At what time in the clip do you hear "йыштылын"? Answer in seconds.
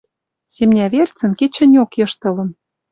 1.99-2.49